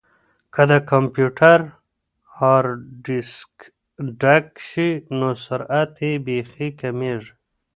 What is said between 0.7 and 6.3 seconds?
د کمپیوټر هارډیسک ډک شي نو سرعت یې